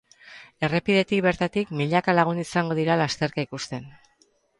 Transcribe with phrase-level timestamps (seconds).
[0.67, 3.87] Errepidetik bertatik milaka lagun izango dira lasterketa ikusten.